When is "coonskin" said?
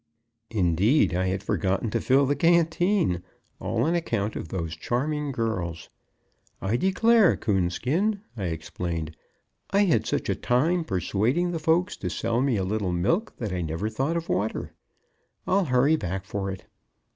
7.37-8.19